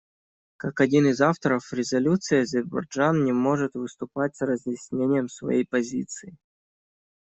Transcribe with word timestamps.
Как 0.57 0.81
один 0.81 1.05
из 1.05 1.21
авторов 1.21 1.71
резолюции 1.71 2.41
Азербайджан 2.41 3.23
не 3.23 3.33
может 3.33 3.75
выступать 3.75 4.35
с 4.35 4.41
разъяснением 4.43 5.29
своей 5.29 5.63
позиции. 5.63 6.37